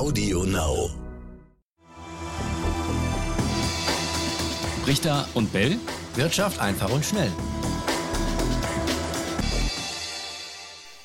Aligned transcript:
Audio 0.00 0.44
Now. 0.44 0.88
Richter 4.86 5.28
und 5.34 5.52
Bell. 5.52 5.76
Wirtschaft 6.14 6.58
einfach 6.58 6.90
und 6.90 7.04
schnell. 7.04 7.30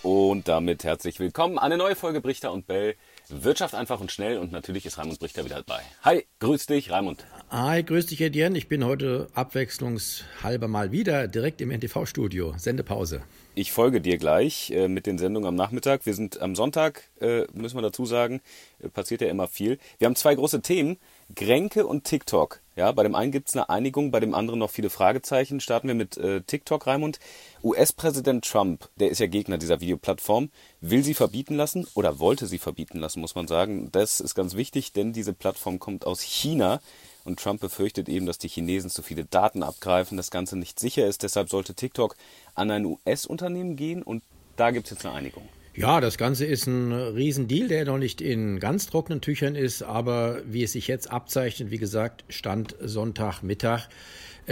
Und 0.02 0.47
damit 0.47 0.86
herzlich 0.86 1.20
willkommen. 1.20 1.60
Eine 1.60 1.76
neue 1.76 1.97
Folge 1.97 2.21
Brichter 2.21 2.54
und 2.54 2.68
Bell. 2.68 2.96
Wirtschaft 3.28 3.76
einfach 3.76 4.00
und 4.00 4.13
schnell. 4.13 4.38
Und 4.38 4.54
natürlich 4.54 4.86
ist 4.86 4.98
Raimund 4.98 5.20
Brichter 5.20 5.44
wieder 5.44 5.62
dabei. 5.62 5.82
Hi, 6.04 6.26
grüß 6.40 6.66
dich, 6.68 6.90
Raimund. 6.90 7.26
Hi, 7.50 7.84
grüß 7.84 8.06
dich, 8.06 8.22
Etienne. 8.22 8.58
Ich 8.58 8.70
bin 8.70 8.86
heute 8.86 9.28
abwechslungshalber 9.34 10.70
mal 10.70 10.94
wieder 10.94 11.28
direkt 11.28 11.60
im 11.60 11.70
NTV-Studio. 11.70 12.54
Sendepause. 12.56 13.24
Ich 13.58 13.72
folge 13.72 14.01
dir 14.01 14.17
gleich 14.17 14.69
äh, 14.71 14.90
mit 14.90 15.06
den 15.06 15.17
Sendungen 15.17 15.47
am 15.47 15.56
Nachmittag. 15.56 16.05
Wir 16.05 16.13
sind 16.13 16.41
am 16.41 16.55
Sonntag, 16.55 17.09
äh, 17.21 17.45
müssen 17.53 17.77
wir 17.77 17.81
dazu 17.81 18.05
sagen, 18.05 18.41
äh, 18.80 18.89
passiert 18.89 19.21
ja 19.21 19.30
immer 19.30 19.47
viel. 19.47 19.80
Wir 19.97 20.07
haben 20.07 20.17
zwei 20.17 20.35
große 20.35 20.61
Themen, 20.61 20.97
Gränke 21.34 21.88
und 21.88 22.03
TikTok. 22.03 22.59
Ja, 22.75 22.91
bei 22.91 23.03
dem 23.03 23.16
einen 23.16 23.31
gibt 23.31 23.47
es 23.47 23.55
eine 23.55 23.70
Einigung, 23.70 24.11
bei 24.11 24.20
dem 24.20 24.33
anderen 24.33 24.59
noch 24.59 24.71
viele 24.71 24.89
Fragezeichen. 24.89 25.61
Starten 25.61 25.88
wir 25.88 25.95
mit 25.95 26.17
äh, 26.17 26.41
TikTok, 26.41 26.85
Raimund. 26.85 27.20
US-Präsident 27.63 28.44
Trump, 28.44 28.89
der 28.97 29.09
ist 29.09 29.20
ja 29.20 29.27
Gegner 29.27 29.58
dieser 29.58 29.80
Videoplattform, 29.80 30.49
will 30.81 31.05
sie 31.05 31.13
verbieten 31.13 31.55
lassen 31.55 31.88
oder 31.94 32.19
wollte 32.19 32.47
sie 32.47 32.58
verbieten 32.58 32.99
lassen, 32.99 33.22
muss 33.22 33.35
man 33.35 33.47
sagen. 33.47 33.89
Das 33.94 34.19
ist 34.19 34.35
ganz 34.35 34.55
wichtig, 34.55 34.91
denn 34.91 35.13
diese 35.13 35.31
Plattform 35.31 35.80
kommt 35.80 36.05
aus 36.05 36.22
China. 36.22 36.81
Und 37.25 37.39
Trump 37.39 37.59
befürchtet 37.59 38.07
eben, 38.07 38.25
dass 38.25 38.38
die 38.38 38.47
Chinesen 38.47 38.89
zu 38.89 39.02
viele 39.02 39.25
Daten 39.25 39.63
abgreifen, 39.63 40.16
das 40.16 40.31
Ganze 40.31 40.57
nicht 40.57 40.79
sicher 40.79 41.05
ist. 41.07 41.23
Deshalb 41.23 41.49
sollte 41.49 41.73
TikTok 41.73 42.16
an 42.53 42.71
ein 42.71 42.85
US-Unternehmen 42.85 43.75
gehen 43.75 44.03
und 44.03 44.23
da 44.55 44.71
gibt 44.71 44.85
es 44.85 44.91
jetzt 44.91 45.05
eine 45.05 45.16
Einigung. 45.16 45.43
Ja, 45.73 45.99
das 45.99 46.17
Ganze 46.17 46.45
ist 46.45 46.67
ein 46.67 46.93
Riesendeal, 46.93 47.67
der 47.67 47.83
noch 47.83 47.97
nicht 47.97 48.21
in 48.21 48.61
ganz 48.61 48.88
trockenen 48.88 49.19
Tüchern 49.19 49.55
ist, 49.55 49.83
aber 49.83 50.41
wie 50.45 50.63
es 50.63 50.71
sich 50.71 50.88
jetzt 50.88 51.11
abzeichnet, 51.11 51.69
wie 51.69 51.80
gesagt, 51.80 52.23
Stand 52.30 52.75
Sonntagmittag, 52.80 53.89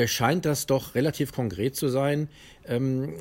scheint 0.08 0.46
das 0.46 0.66
doch 0.66 0.96
relativ 0.96 1.32
konkret 1.32 1.76
zu 1.76 1.88
sein. 1.88 2.28
Ähm, 2.66 3.14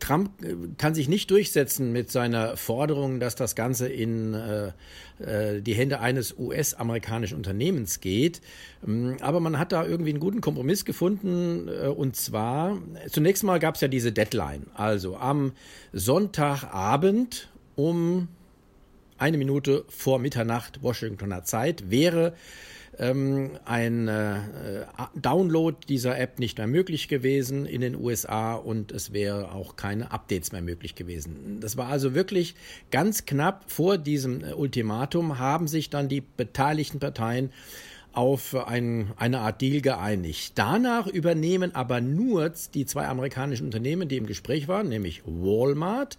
Trump 0.00 0.30
kann 0.78 0.94
sich 0.94 1.08
nicht 1.08 1.30
durchsetzen 1.30 1.92
mit 1.92 2.10
seiner 2.10 2.56
Forderung, 2.56 3.20
dass 3.20 3.34
das 3.34 3.54
Ganze 3.54 3.88
in 3.88 4.34
äh, 4.34 4.72
äh 5.18 5.60
die 5.60 5.74
Hände 5.74 6.00
eines 6.00 6.34
US-amerikanischen 6.38 7.36
Unternehmens 7.36 8.00
geht. 8.00 8.40
Ähm, 8.86 9.16
aber 9.20 9.40
man 9.40 9.58
hat 9.58 9.72
da 9.72 9.84
irgendwie 9.84 10.10
einen 10.10 10.20
guten 10.20 10.40
Kompromiss 10.40 10.84
gefunden. 10.84 11.68
Äh, 11.68 11.88
und 11.88 12.16
zwar, 12.16 12.78
zunächst 13.10 13.44
mal 13.44 13.58
gab 13.58 13.74
es 13.74 13.80
ja 13.80 13.88
diese 13.88 14.12
Deadline. 14.12 14.66
Also 14.74 15.16
am 15.16 15.52
Sonntagabend 15.92 17.48
um 17.76 18.28
eine 19.18 19.38
Minute 19.38 19.84
vor 19.88 20.18
Mitternacht 20.18 20.82
Washingtoner 20.82 21.44
Zeit 21.44 21.90
wäre 21.90 22.34
ähm, 22.98 23.50
ein 23.64 24.08
äh, 24.08 24.36
Download 25.14 25.76
dieser 25.88 26.18
App 26.18 26.38
nicht 26.38 26.58
mehr 26.58 26.66
möglich 26.66 27.08
gewesen 27.08 27.66
in 27.66 27.80
den 27.80 27.96
USA 27.96 28.54
und 28.54 28.92
es 28.92 29.12
wäre 29.12 29.52
auch 29.52 29.76
keine 29.76 30.10
Updates 30.10 30.52
mehr 30.52 30.62
möglich 30.62 30.94
gewesen. 30.94 31.58
Das 31.60 31.76
war 31.76 31.88
also 31.88 32.14
wirklich 32.14 32.54
ganz 32.90 33.26
knapp 33.26 33.70
vor 33.70 33.98
diesem 33.98 34.44
äh, 34.44 34.52
Ultimatum 34.52 35.38
haben 35.38 35.68
sich 35.68 35.90
dann 35.90 36.08
die 36.08 36.20
beteiligten 36.20 37.00
Parteien 37.00 37.50
auf 38.12 38.54
ein, 38.54 39.12
eine 39.16 39.40
Art 39.40 39.60
Deal 39.60 39.80
geeinigt. 39.80 40.52
Danach 40.54 41.06
übernehmen 41.06 41.74
aber 41.74 42.00
nur 42.00 42.52
die 42.72 42.86
zwei 42.86 43.06
amerikanischen 43.06 43.66
Unternehmen, 43.66 44.08
die 44.08 44.16
im 44.16 44.26
Gespräch 44.26 44.68
waren, 44.68 44.88
nämlich 44.88 45.22
Walmart, 45.26 46.16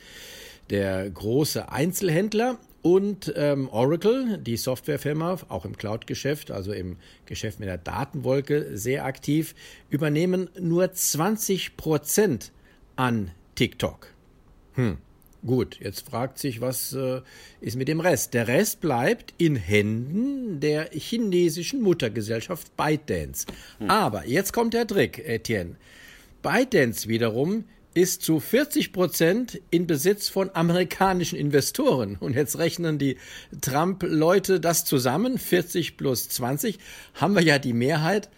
der 0.70 1.10
große 1.10 1.72
Einzelhändler 1.72 2.58
und 2.86 3.34
ähm, 3.36 3.68
Oracle, 3.70 4.38
die 4.38 4.58
Softwarefirma, 4.58 5.40
auch 5.50 5.66
im 5.66 5.76
Cloud-Geschäft, 5.76 6.52
also 6.52 6.72
im 6.72 6.98
Geschäft 7.26 7.60
mit 7.60 7.68
der 7.68 7.80
Datenwolke, 7.80 8.78
sehr 8.78 9.06
aktiv, 9.06 9.56
übernehmen 9.90 10.50
nur 10.60 10.94
20 10.94 11.78
Prozent 11.78 12.52
an 12.96 13.32
TikTok. 13.56 14.14
Hm. 14.74 14.98
Gut, 15.44 15.80
jetzt 15.80 16.08
fragt 16.08 16.38
sich, 16.38 16.62
was 16.62 16.94
äh, 16.94 17.22
ist 17.60 17.76
mit 17.76 17.88
dem 17.88 18.02
Rest? 18.02 18.36
Der 18.36 18.48
Rest 18.48 18.82
bleibt 18.82 19.34
in 19.40 19.56
Händen 19.56 20.60
der 20.60 20.92
chinesischen 20.92 21.82
Muttergesellschaft 21.82 22.78
ByteDance. 22.78 23.48
Hm. 23.80 23.90
Aber 23.90 24.28
jetzt 24.28 24.54
kommt 24.54 24.76
der 24.76 24.86
Trick, 24.86 25.28
Etienne. 25.28 25.76
ByteDance 26.44 27.08
wiederum 27.08 27.64
ist 27.96 28.22
zu 28.22 28.40
40 28.40 28.92
Prozent 28.92 29.62
in 29.72 29.88
Besitz 29.88 30.28
von 30.30 30.52
amerikanischen 30.54 31.40
Investoren. 31.40 32.18
Und 32.20 32.36
jetzt 32.36 32.58
rechnen 32.60 33.00
die 33.00 33.18
Trump-Leute 33.62 34.60
das 34.60 34.84
zusammen, 34.84 35.40
40 35.40 35.98
plus 35.98 36.30
20, 36.30 36.78
haben 37.16 37.34
wir 37.34 37.42
ja 37.42 37.58
die 37.58 37.74
Mehrheit. 37.74 38.30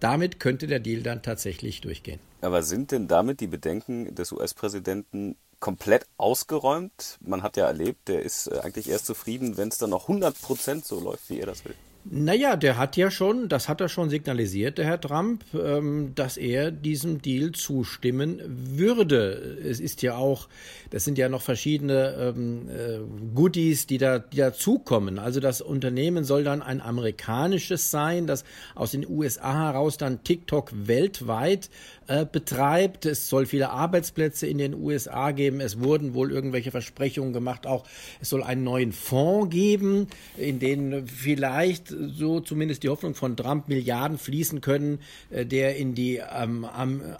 Damit 0.00 0.38
könnte 0.38 0.66
der 0.66 0.80
Deal 0.80 1.02
dann 1.02 1.22
tatsächlich 1.22 1.80
durchgehen. 1.80 2.20
Aber 2.42 2.62
sind 2.62 2.92
denn 2.92 3.08
damit 3.08 3.40
die 3.40 3.46
Bedenken 3.46 4.14
des 4.14 4.32
US-Präsidenten 4.32 5.36
komplett 5.60 6.04
ausgeräumt? 6.18 7.16
Man 7.20 7.42
hat 7.42 7.56
ja 7.56 7.66
erlebt, 7.66 8.08
der 8.08 8.22
ist 8.22 8.48
äh, 8.48 8.58
eigentlich 8.58 8.90
erst 8.90 9.06
zufrieden, 9.06 9.56
wenn 9.56 9.68
es 9.68 9.78
dann 9.78 9.90
noch 9.90 10.02
100 10.02 10.38
Prozent 10.42 10.84
so 10.84 11.00
läuft, 11.00 11.30
wie 11.30 11.40
er 11.40 11.46
das 11.46 11.64
will. 11.64 11.74
Naja, 12.08 12.54
der 12.54 12.76
hat 12.78 12.96
ja 12.96 13.10
schon, 13.10 13.48
das 13.48 13.68
hat 13.68 13.80
er 13.80 13.88
schon 13.88 14.10
signalisiert, 14.10 14.78
der 14.78 14.84
Herr 14.84 15.00
Trump, 15.00 15.42
ähm, 15.54 16.12
dass 16.14 16.36
er 16.36 16.70
diesem 16.70 17.20
Deal 17.20 17.50
zustimmen 17.50 18.40
würde. 18.46 19.58
Es 19.64 19.80
ist 19.80 20.02
ja 20.02 20.14
auch, 20.14 20.48
das 20.90 21.04
sind 21.04 21.18
ja 21.18 21.28
noch 21.28 21.42
verschiedene 21.42 22.34
ähm, 22.36 22.68
äh, 22.68 23.00
Goodies, 23.34 23.88
die 23.88 23.98
da 23.98 24.20
die 24.20 24.36
dazukommen. 24.36 25.18
Also 25.18 25.40
das 25.40 25.60
Unternehmen 25.60 26.22
soll 26.22 26.44
dann 26.44 26.62
ein 26.62 26.80
amerikanisches 26.80 27.90
sein, 27.90 28.28
das 28.28 28.44
aus 28.76 28.92
den 28.92 29.04
USA 29.08 29.64
heraus 29.64 29.96
dann 29.96 30.22
TikTok 30.22 30.70
weltweit 30.86 31.70
äh, 32.06 32.24
betreibt. 32.24 33.04
Es 33.04 33.28
soll 33.28 33.46
viele 33.46 33.70
Arbeitsplätze 33.70 34.46
in 34.46 34.58
den 34.58 34.74
USA 34.74 35.32
geben. 35.32 35.60
Es 35.60 35.80
wurden 35.80 36.14
wohl 36.14 36.30
irgendwelche 36.30 36.70
Versprechungen 36.70 37.32
gemacht. 37.32 37.66
Auch 37.66 37.84
es 38.20 38.28
soll 38.28 38.44
einen 38.44 38.62
neuen 38.62 38.92
Fonds 38.92 39.50
geben, 39.50 40.06
in 40.36 40.60
den 40.60 41.08
vielleicht 41.08 41.95
so 41.98 42.40
zumindest 42.40 42.82
die 42.82 42.88
Hoffnung 42.88 43.14
von 43.14 43.36
Trump 43.36 43.68
Milliarden 43.68 44.18
fließen 44.18 44.60
können, 44.60 45.00
äh, 45.30 45.46
der 45.46 45.76
in 45.76 45.94
die 45.94 46.16
ähm, 46.16 46.66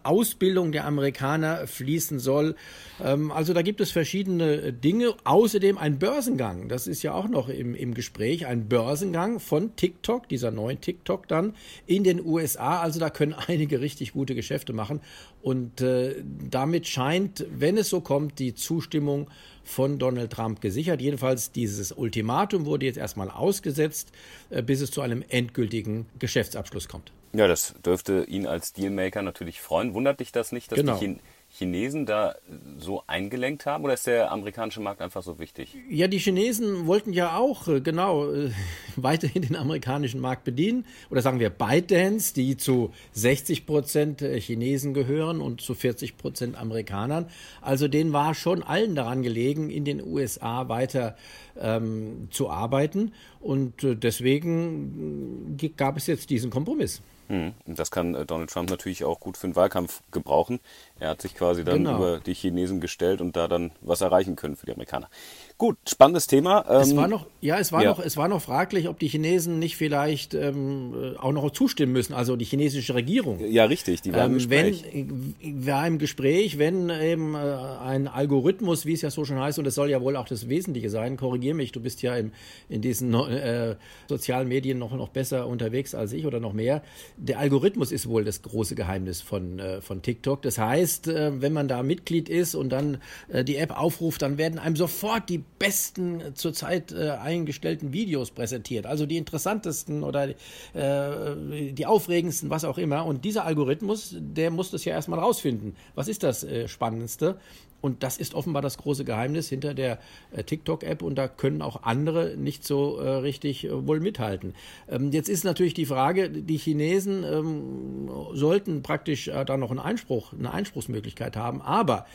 Ausbildung 0.03 0.73
der 0.73 0.87
Amerikaner 0.87 1.67
fließen 1.67 2.19
soll. 2.19 2.57
Ähm, 3.03 3.31
also 3.31 3.53
da 3.55 3.63
gibt 3.63 3.81
es 3.81 3.91
verschiedene 3.91 4.73
Dinge. 4.73 5.15
Außerdem 5.25 5.79
ein 5.79 5.99
Börsengang. 5.99 6.69
Das 6.69 6.87
ist 6.87 7.03
ja 7.03 7.15
auch 7.15 7.29
noch 7.29 7.49
im, 7.49 7.75
im 7.75 7.95
Gespräch. 7.95 8.47
Ein 8.47 8.69
Börsengang 8.69 9.41
von 9.41 9.77
TikTok, 9.77 10.29
dieser 10.29 10.51
neuen 10.51 10.81
TikTok 10.81 11.29
dann 11.29 11.55
in 11.87 12.05
den 12.05 12.25
USA. 12.25 12.81
Also 12.81 13.01
da 13.01 13.11
können 13.11 13.35
einige 13.47 13.81
richtig 13.81 14.13
gute 14.13 14.35
Geschäfte 14.35 14.73
machen. 14.73 15.01
Und 15.43 15.81
äh, 15.81 16.17
damit 16.51 16.87
scheint, 16.87 17.47
wenn 17.51 17.77
es 17.77 17.89
so 17.89 18.01
kommt, 18.01 18.39
die 18.39 18.55
Zustimmung 18.55 19.29
von 19.67 19.99
Donald 19.99 20.33
Trump 20.33 20.61
gesichert. 20.61 21.01
Jedenfalls 21.03 21.53
dieses 21.53 21.93
Ultimatum 21.93 22.65
wurde 22.65 22.87
jetzt 22.87 22.97
erstmal 22.97 23.31
ausgesetzt, 23.31 24.13
äh, 24.49 24.63
bis 24.63 24.81
es 24.81 24.91
zu 24.91 25.03
einem 25.03 25.23
endgültigen 25.29 26.07
Geschäftsabschluss 26.19 26.89
kommt. 26.89 27.13
Ja, 27.33 27.49
das 27.49 27.75
dürfte 27.85 28.25
ihn 28.25 28.47
als 28.47 28.73
Dealmaker 28.73 29.21
natürlich 29.23 29.61
freuen. 29.61 29.93
Wundert 29.93 30.21
dich 30.21 30.33
das 30.33 30.53
nicht, 30.53 30.73
dass 30.73 30.79
genau. 30.79 30.99
die 30.99 31.19
Chinesen 31.59 32.05
da 32.05 32.35
so 32.79 33.03
eingelenkt 33.07 33.65
haben 33.65 33.85
oder 33.85 33.95
ist 33.95 34.07
der 34.07 34.31
amerikanische 34.31 34.81
Markt 34.81 35.01
einfach 35.01 35.23
so 35.23 35.39
wichtig? 35.39 35.75
Ja, 35.89 36.07
die 36.07 36.19
Chinesen 36.19 36.87
wollten 36.87 37.15
ja 37.15 37.37
auch 37.37 37.67
äh, 37.69 37.81
genau 37.81 38.31
äh, 38.31 38.51
weiterhin 38.97 39.43
den 39.43 39.57
amerikanischen 39.57 40.21
Markt 40.21 40.45
bedienen 40.45 40.85
oder 41.09 41.23
sagen 41.23 41.41
wir 41.41 41.49
ByteDance, 41.49 42.35
die 42.35 42.59
zu 42.59 42.93
60 43.13 43.65
Prozent 43.65 44.21
äh, 44.21 44.39
Chinesen 44.39 44.93
gehören 44.93 45.41
und 45.41 45.63
zu 45.63 45.75
40 45.75 46.19
Prozent 46.19 46.57
Amerikanern. 46.59 47.27
Also 47.63 47.89
denen 47.89 48.13
war 48.13 48.35
schon 48.35 48.63
allen 48.63 48.95
daran 48.95 49.23
gelegen, 49.23 49.71
in 49.71 49.87
den 49.87 50.05
USA 50.07 50.69
weiter 50.69 51.17
ähm, 51.59 52.29
zu 52.31 52.51
arbeiten 52.51 53.13
und 53.41 53.75
deswegen 53.83 55.57
gab 55.77 55.97
es 55.97 56.07
jetzt 56.07 56.29
diesen 56.31 56.51
Kompromiss. 56.51 57.01
Hm. 57.29 57.55
Das 57.67 57.91
kann 57.91 58.13
Donald 58.27 58.51
Trump 58.51 58.71
natürlich 58.71 59.05
auch 59.05 59.19
gut 59.19 59.37
für 59.37 59.49
den 59.49 59.57
Wahlkampf 59.57 60.03
gebrauchen. 60.13 60.61
Er 60.99 61.11
hat 61.11 61.21
sich 61.21 61.35
quasi 61.35 61.63
dann 61.63 61.85
genau. 61.85 61.97
über 61.97 62.21
die 62.25 62.33
Chinesen 62.33 62.81
gestellt 62.81 63.21
und 63.21 63.37
da 63.37 63.49
dann 63.49 63.71
was 63.83 64.01
erreichen 64.01 64.35
können 64.35 64.57
für 64.57 64.65
die 64.65 64.73
Amerikaner. 64.73 65.11
Gut, 65.59 65.77
spannendes 65.87 66.27
Thema. 66.27 66.65
Ähm, 66.69 66.81
es 66.81 66.97
war 66.97 67.07
noch, 67.07 67.27
ja, 67.43 67.59
es 67.59 67.71
war 67.71 67.83
ja. 67.83 67.91
noch, 67.91 67.99
es 67.99 68.17
war 68.17 68.29
noch 68.29 68.41
fraglich, 68.41 68.89
ob 68.89 68.99
die 68.99 69.09
Chinesen 69.09 69.59
nicht 69.59 69.77
vielleicht 69.77 70.33
ähm, 70.33 71.15
auch 71.19 71.33
noch 71.33 71.51
zustimmen 71.51 71.93
müssen, 71.93 72.15
also 72.15 72.37
die 72.37 72.47
chinesische 72.47 72.95
Regierung. 72.95 73.41
Ja, 73.41 73.67
richtig, 73.67 74.01
die 74.01 74.13
war 74.13 74.25
im 74.25 74.33
ähm, 74.33 74.35
Gespräch. 74.35 74.85
Wenn, 74.93 75.67
war 75.67 75.87
im 75.87 75.99
Gespräch, 75.99 76.59
wenn 76.59 76.89
eben 76.89 77.35
äh, 77.35 77.39
ein 77.39 78.09
Algorithmus, 78.09 78.87
wie 78.87 78.95
es 78.95 79.03
ja 79.03 79.11
so 79.11 79.27
schon 79.27 79.39
heißt, 79.39 79.59
und 79.59 79.67
das 79.67 79.75
soll 79.75 79.91
ja 79.91 80.01
wohl 80.01 80.17
auch 80.17 80.29
das 80.29 80.49
Wesentliche 80.49 80.89
sein, 80.89 81.19
korrigier 81.19 81.55
mich, 81.55 81.73
du 81.73 81.81
bist 81.81 82.01
ja 82.01 82.17
im, 82.17 82.33
in 82.71 82.81
diesen 82.81 83.13
äh, 83.13 83.77
sozialen 84.09 84.49
Medien 84.49 84.79
noch, 84.79 84.93
noch 84.93 85.09
besser 85.09 85.47
unterwegs 85.47 85.95
als 85.95 86.13
ich 86.13 86.25
oder 86.25 86.41
noch 86.41 86.55
mehr. 86.55 86.83
Der 87.19 87.39
Algorithmus 87.39 87.93
ist 87.93 88.09
wohl 88.09 88.25
das 88.25 88.41
große 88.41 88.75
Geheimnis 88.75 89.21
von, 89.21 89.59
äh, 89.59 89.83
von 89.83 90.01
TikTok. 90.01 90.41
Das 90.43 90.59
heißt, 90.59 90.86
äh, 91.09 91.41
wenn 91.41 91.53
man 91.53 91.69
da 91.69 91.83
Mitglied 91.83 92.29
ist 92.29 92.55
und 92.55 92.71
dann 92.71 92.99
äh, 93.29 93.45
die 93.45 93.57
App 93.57 93.79
aufruft, 93.79 94.23
dann 94.23 94.39
werden 94.39 94.59
einem 94.59 94.77
sofort 94.77 95.29
die 95.29 95.43
besten 95.59 96.21
äh, 96.21 96.35
zurzeit 96.35 96.93
eingestellten 96.93 97.93
Videos 97.93 98.31
präsentiert, 98.31 98.87
also 98.87 99.07
die 99.07 99.17
interessantesten 99.17 100.03
oder 100.03 100.29
die 100.75 101.87
aufregendsten, 101.87 102.51
was 102.51 102.65
auch 102.65 102.79
immer. 102.79 103.05
Und 103.05 103.25
dieser 103.25 103.45
Algorithmus, 103.45 104.15
der 104.19 104.51
muss 104.51 104.71
das 104.71 104.85
ja 104.85 104.95
erstmal 104.95 105.19
rausfinden. 105.19 105.77
Was 105.95 106.09
ist 106.09 106.23
das 106.23 106.47
Spannendste? 106.67 107.39
Und 107.81 108.03
das 108.03 108.19
ist 108.19 108.35
offenbar 108.35 108.63
das 108.63 108.79
große 108.79 109.05
Geheimnis 109.05 109.49
hinter 109.49 109.75
der 109.75 109.99
äh, 110.33 110.43
TikTok-App 110.43 111.03
und 111.03 111.17
da 111.17 111.29
können 111.29 111.63
auch 111.63 111.83
andere 111.83 112.37
nicht 112.37 112.65
so 112.65 112.99
äh, 112.99 113.09
richtig 113.09 113.65
äh, 113.65 113.87
wohl 113.87 114.01
mithalten. 114.01 114.55
Ähm, 114.89 115.13
jetzt 115.13 115.29
ist 115.29 115.45
natürlich 115.45 115.75
die 115.75 115.87
Frage, 115.87 116.31
die 116.31 116.57
Chinesen 116.57 117.25
ähm, 117.25 118.11
sollten 118.33 118.83
praktisch 118.83 119.29
äh, 119.29 119.45
da 119.45 119.57
noch 119.57 119.71
einen 119.71 119.81
Einspruch, 119.81 120.33
eine 120.33 120.53
Einspruchsmöglichkeit 120.53 121.37
haben, 121.37 121.61
aber 121.61 122.07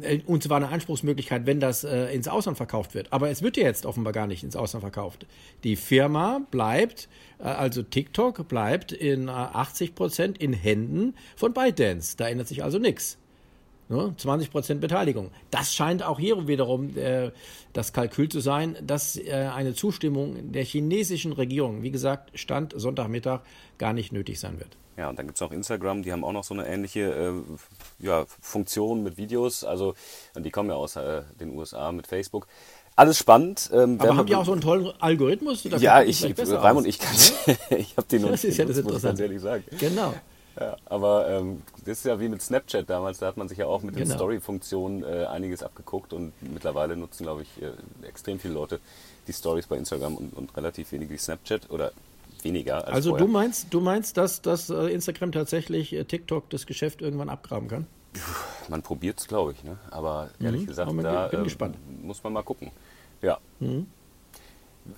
äh, 0.00 0.20
und 0.26 0.42
zwar 0.42 0.56
eine 0.56 0.68
Anspruchsmöglichkeit, 0.68 1.46
wenn 1.46 1.60
das 1.60 1.84
äh, 1.84 2.06
ins 2.14 2.28
Ausland 2.28 2.56
verkauft 2.56 2.94
wird. 2.94 3.12
Aber 3.12 3.30
es 3.30 3.42
wird 3.42 3.56
ja 3.56 3.64
jetzt 3.64 3.86
offenbar 3.86 4.12
gar 4.12 4.26
nicht 4.26 4.42
ins 4.42 4.56
Ausland 4.56 4.82
verkauft. 4.82 5.26
Die 5.64 5.76
Firma 5.76 6.40
bleibt, 6.50 7.08
also 7.38 7.82
TikTok 7.82 8.48
bleibt 8.48 8.92
in 8.92 9.28
äh, 9.28 9.32
80 9.32 9.94
Prozent 9.94 10.38
in 10.38 10.52
Händen 10.52 11.14
von 11.36 11.52
ByteDance. 11.52 12.16
Da 12.16 12.28
ändert 12.28 12.48
sich 12.48 12.64
also 12.64 12.78
nichts. 12.78 13.18
20 14.16 14.50
Prozent 14.50 14.80
Beteiligung. 14.80 15.30
Das 15.50 15.74
scheint 15.74 16.02
auch 16.02 16.18
hier 16.18 16.46
wiederum 16.48 16.96
äh, 16.96 17.30
das 17.72 17.92
Kalkül 17.92 18.28
zu 18.28 18.40
sein, 18.40 18.76
dass 18.82 19.16
äh, 19.16 19.50
eine 19.54 19.74
Zustimmung 19.74 20.52
der 20.52 20.64
chinesischen 20.64 21.32
Regierung, 21.32 21.82
wie 21.82 21.90
gesagt, 21.90 22.30
Stand 22.38 22.74
Sonntagmittag, 22.76 23.40
gar 23.78 23.92
nicht 23.92 24.12
nötig 24.12 24.40
sein 24.40 24.58
wird. 24.58 24.76
Ja, 24.96 25.08
und 25.08 25.18
dann 25.18 25.26
gibt 25.26 25.36
es 25.36 25.40
noch 25.40 25.52
Instagram, 25.52 26.02
die 26.02 26.12
haben 26.12 26.22
auch 26.22 26.32
noch 26.32 26.44
so 26.44 26.52
eine 26.52 26.66
ähnliche 26.66 27.00
äh, 27.00 28.04
ja, 28.04 28.26
Funktion 28.40 29.02
mit 29.02 29.16
Videos. 29.16 29.64
Also, 29.64 29.94
die 30.36 30.50
kommen 30.50 30.68
ja 30.68 30.76
aus 30.76 30.96
äh, 30.96 31.22
den 31.40 31.56
USA 31.56 31.92
mit 31.92 32.06
Facebook. 32.06 32.46
Alles 32.94 33.18
spannend. 33.18 33.70
Ähm, 33.72 33.98
Aber 33.98 34.16
haben 34.16 34.26
die 34.26 34.36
auch 34.36 34.44
so 34.44 34.52
einen 34.52 34.60
tollen 34.60 34.92
Algorithmus? 35.00 35.64
ja, 35.64 36.02
ich, 36.02 36.22
Raimund, 36.38 36.86
ich 36.86 36.98
kann, 36.98 37.16
ich 37.70 37.96
habe 37.96 38.06
den 38.06 38.22
noch 38.22 38.30
Das 38.30 38.44
ist 38.44 38.58
ja 38.58 38.66
das 38.66 38.76
Interessante. 38.76 39.22
Muss 39.22 39.32
ich 39.32 39.40
sagen. 39.40 39.64
Genau. 39.78 40.14
Ja, 40.58 40.76
aber 40.84 41.28
ähm, 41.28 41.62
das 41.84 41.98
ist 41.98 42.04
ja 42.04 42.20
wie 42.20 42.28
mit 42.28 42.42
Snapchat 42.42 42.88
damals, 42.88 43.18
da 43.18 43.26
hat 43.26 43.36
man 43.36 43.48
sich 43.48 43.58
ja 43.58 43.66
auch 43.66 43.82
mit 43.82 43.94
genau. 43.94 44.06
den 44.06 44.14
Story-Funktionen 44.14 45.02
äh, 45.02 45.24
einiges 45.24 45.62
abgeguckt 45.62 46.12
und 46.12 46.32
mittlerweile 46.42 46.96
nutzen, 46.96 47.24
glaube 47.24 47.42
ich, 47.42 47.62
äh, 47.62 47.70
extrem 48.06 48.38
viele 48.38 48.54
Leute 48.54 48.80
die 49.26 49.32
Stories 49.32 49.66
bei 49.66 49.76
Instagram 49.76 50.16
und, 50.16 50.34
und 50.34 50.56
relativ 50.56 50.92
wenige 50.92 51.16
Snapchat 51.16 51.70
oder 51.70 51.92
weniger. 52.42 52.86
Als 52.86 52.94
also 52.94 53.10
vorher. 53.10 53.26
du 53.26 53.32
meinst, 53.32 53.66
du 53.70 53.80
meinst, 53.80 54.16
dass, 54.16 54.42
dass 54.42 54.68
äh, 54.68 54.88
Instagram 54.88 55.32
tatsächlich 55.32 55.92
äh, 55.92 56.04
TikTok 56.04 56.50
das 56.50 56.66
Geschäft 56.66 57.00
irgendwann 57.00 57.28
abgraben 57.28 57.68
kann? 57.68 57.86
Man 58.68 58.82
probiert 58.82 59.20
es, 59.20 59.28
glaube 59.28 59.52
ich, 59.52 59.64
ne? 59.64 59.78
aber 59.90 60.30
ehrlich 60.38 60.62
mhm, 60.62 60.66
gesagt, 60.66 60.92
da 61.02 61.30
ähm, 61.32 61.74
muss 62.02 62.22
man 62.22 62.32
mal 62.34 62.42
gucken. 62.42 62.70
Ja. 63.22 63.38
Mhm. 63.60 63.86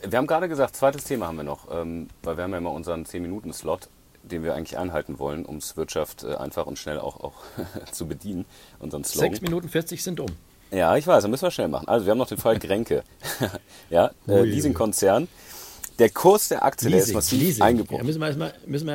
Wir 0.03 0.19
haben 0.19 0.27
gerade 0.27 0.49
gesagt, 0.49 0.75
zweites 0.77 1.05
Thema 1.05 1.27
haben 1.27 1.37
wir 1.37 1.45
noch, 1.45 1.69
ähm, 1.71 2.09
weil 2.23 2.37
wir 2.37 2.45
haben 2.45 2.53
ja 2.53 2.59
immer 2.59 2.73
unseren 2.73 3.05
10-Minuten-Slot, 3.05 3.89
den 4.31 4.43
wir 4.43 4.55
eigentlich 4.55 4.79
einhalten 4.79 5.19
wollen, 5.19 5.45
um 5.45 5.57
es 5.57 5.77
Wirtschaft 5.77 6.25
äh, 6.25 6.35
einfach 6.35 6.67
und 6.67 6.79
schnell 6.79 6.99
auch, 6.99 7.21
auch 7.21 7.35
zu 7.93 8.07
bedienen, 8.07 8.45
unseren 8.79 9.05
Slogan. 9.05 9.33
6 9.33 9.43
Minuten 9.43 9.69
40 9.69 10.03
sind 10.03 10.21
um. 10.21 10.29
Ja, 10.71 10.97
ich 10.97 11.07
weiß, 11.07 11.23
dann 11.23 11.31
müssen 11.31 11.45
wir 11.45 11.51
schnell 11.51 11.69
machen. 11.69 11.87
Also 11.89 12.07
wir 12.07 12.11
haben 12.11 12.19
noch 12.19 12.27
den 12.27 12.39
Fall 12.39 12.59
Grenke. 12.59 13.05
ja, 13.91 14.11
äh, 14.27 14.43
Leasingkonzern. 14.43 15.29
Der 15.99 16.11
Kurs 16.11 16.49
der 16.49 16.65
Aktie, 16.65 16.89
Leasing, 16.89 16.99
der 16.99 17.09
ist 17.09 17.15
massiv 17.15 17.41
Leasing. 17.41 17.63
eingebrochen. 17.63 17.99
Ja, 17.99 18.05
müssen 18.05 18.21
wir 18.21 18.27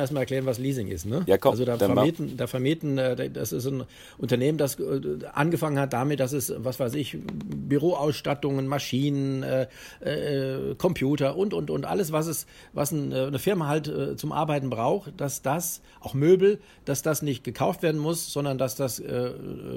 erstmal 0.00 0.22
erklären, 0.22 0.46
was 0.46 0.58
Leasing 0.58 0.88
ist. 0.88 1.06
Ne? 1.06 1.22
Ja, 1.26 1.38
komm, 1.38 1.52
also 1.52 1.64
da 1.64 1.78
vermieten, 1.78 2.36
da 2.36 2.46
vermieten, 2.46 2.98
äh, 2.98 3.30
das 3.30 3.52
ist 3.52 3.66
ein 3.66 3.84
Unternehmen, 4.18 4.58
das 4.58 4.78
äh, 4.78 5.00
angefangen 5.32 5.78
hat 5.78 5.92
damit, 5.92 6.20
dass 6.20 6.32
es, 6.32 6.52
was 6.56 6.78
weiß 6.78 6.94
ich, 6.94 7.16
Büroausstattungen, 7.22 8.66
Maschinen, 8.66 9.42
äh, 9.42 9.66
äh, 10.00 10.74
Computer 10.76 11.36
und 11.36 11.54
und 11.54 11.70
und 11.70 11.86
alles, 11.86 12.12
was 12.12 12.26
es, 12.26 12.46
was 12.72 12.92
ein, 12.92 13.12
eine 13.12 13.38
Firma 13.38 13.66
halt 13.66 13.88
äh, 13.88 14.16
zum 14.16 14.32
Arbeiten 14.32 14.68
braucht, 14.68 15.18
dass 15.20 15.42
das, 15.42 15.80
auch 16.00 16.14
Möbel, 16.14 16.60
dass 16.84 17.02
das 17.02 17.22
nicht 17.22 17.44
gekauft 17.44 17.82
werden 17.82 18.00
muss, 18.00 18.32
sondern 18.32 18.58
dass 18.58 18.74
das 18.76 18.98
äh, 18.98 19.30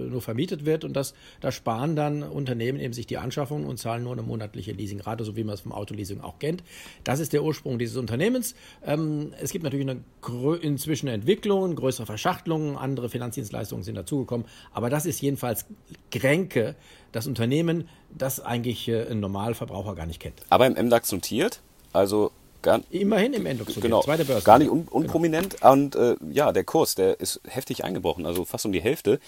nur 0.10 0.22
vermietet 0.22 0.66
wird 0.66 0.84
und 0.84 0.94
dass 0.94 1.14
da 1.42 1.52
sparen 1.52 1.96
dann 1.96 2.24
Unternehmen 2.24 2.80
eben 2.80 2.94
sich 2.94 3.08
die 3.08 3.18
Anschaffung 3.18 3.66
und 3.66 3.78
zahlen 3.78 4.04
nur 4.04 4.14
eine 4.14 4.24
monatliche 4.24 4.72
Leasingrate, 4.72 5.24
so 5.24 5.36
wie 5.36 5.44
man 5.44 5.54
es 5.54 5.62
vom 5.62 5.72
Autoleasing 5.72 6.22
auch 6.22 6.40
kennt. 6.40 6.64
Das 7.04 7.13
das 7.14 7.20
ist 7.20 7.32
der 7.32 7.44
Ursprung 7.44 7.78
dieses 7.78 7.96
Unternehmens. 7.96 8.56
Ähm, 8.84 9.34
es 9.40 9.52
gibt 9.52 9.64
natürlich 9.64 9.88
eine 9.88 10.58
inzwischen 10.62 11.08
Entwicklungen, 11.08 11.76
größere 11.76 12.08
Verschachtelungen, 12.08 12.76
andere 12.76 13.08
Finanzdienstleistungen 13.08 13.84
sind 13.84 13.94
dazugekommen. 13.94 14.48
Aber 14.74 14.90
das 14.90 15.06
ist 15.06 15.22
jedenfalls 15.22 15.68
Gränke, 16.12 16.76
das 17.12 17.28
Unternehmen, 17.28 17.88
das 18.10 18.40
eigentlich 18.40 18.88
äh, 18.88 19.06
ein 19.12 19.20
Normalverbraucher 19.20 19.94
gar 19.94 20.08
nicht 20.08 20.20
kennt. 20.22 20.42
Aber 20.50 20.66
im 20.66 20.74
MDAX 20.74 21.12
notiert, 21.12 21.62
also 21.92 22.32
Gar, 22.64 22.82
Immerhin 22.90 23.34
im 23.34 23.44
MDAX 23.44 23.76
genau, 23.80 24.02
zweite 24.02 24.26
Börse. 24.26 24.44
Gar 24.44 24.58
nicht 24.58 24.72
un 24.72 24.88
unprominent. 24.90 25.58
Genau. 25.58 25.74
Und 25.74 25.96
äh, 25.96 26.16
ja, 26.32 26.52
der 26.52 26.64
Kurs, 26.64 26.96
der 26.96 27.20
ist 27.20 27.42
heftig 27.46 27.84
eingebrochen, 27.84 28.26
also 28.26 28.44
fast 28.44 28.66
um 28.66 28.72
die 28.72 28.82
Hälfte. 28.82 29.20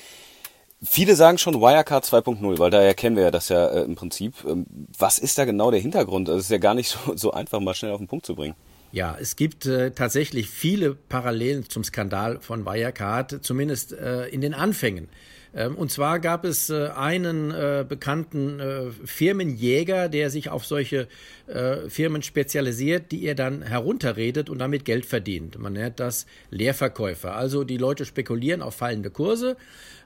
Viele 0.84 1.16
sagen 1.16 1.38
schon 1.38 1.56
Wirecard 1.62 2.06
2.0, 2.06 2.60
weil 2.60 2.70
daher 2.70 2.94
kennen 2.94 3.16
wir 3.16 3.24
ja 3.24 3.32
das 3.32 3.50
ja 3.50 3.68
äh, 3.68 3.84
im 3.84 3.96
Prinzip. 3.96 4.36
Ähm, 4.46 4.66
was 4.98 5.20
ist 5.20 5.38
da 5.38 5.46
genau 5.46 5.72
der 5.72 5.80
Hintergrund? 5.80 6.28
Das 6.28 6.42
ist 6.42 6.52
ja 6.52 6.58
gar 6.58 6.74
nicht 6.74 6.90
so, 7.06 7.16
so 7.16 7.32
einfach, 7.32 7.60
mal 7.60 7.74
schnell 7.74 7.92
auf 7.92 8.00
den 8.00 8.08
Punkt 8.08 8.26
zu 8.26 8.36
bringen. 8.36 8.56
Ja, 8.92 9.18
es 9.20 9.36
gibt 9.36 9.66
äh, 9.66 9.92
tatsächlich 9.92 10.50
viele 10.50 10.96
Parallelen 10.96 11.68
zum 11.70 11.84
Skandal 11.84 12.40
von 12.40 12.66
Wirecard, 12.66 13.44
zumindest 13.44 13.94
äh, 13.94 14.28
in 14.28 14.42
den 14.42 14.54
Anfängen. 14.54 15.10
Ähm, 15.56 15.76
und 15.76 15.90
zwar 15.90 16.20
gab 16.20 16.44
es 16.44 16.70
äh, 16.70 16.90
einen 16.90 17.52
äh, 17.52 17.86
bekannten 17.88 18.60
äh, 18.60 18.92
Firmenjäger, 19.06 20.10
der 20.10 20.30
sich 20.30 20.50
auf 20.50 20.66
solche 20.66 21.08
Firmen 21.90 22.24
spezialisiert, 22.24 23.12
die 23.12 23.24
er 23.24 23.36
dann 23.36 23.62
herunterredet 23.62 24.50
und 24.50 24.58
damit 24.58 24.84
Geld 24.84 25.06
verdient. 25.06 25.60
Man 25.60 25.74
nennt 25.74 26.00
das 26.00 26.26
Leerverkäufer. 26.50 27.36
Also 27.36 27.64
die 27.64 27.78
Leute 27.78 28.06
spekulieren 28.06 28.64
auf 28.64 28.74
fallende 28.74 29.12
Kurse 29.12 29.56